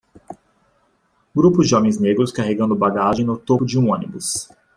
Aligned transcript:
Grupo 1.35 1.61
de 1.63 1.75
homens 1.75 1.99
negros 1.99 2.31
carregando 2.31 2.75
bagagem 2.75 3.23
no 3.23 3.37
topo 3.37 3.63
de 3.63 3.77
um 3.77 3.91
ônibus 3.93 4.49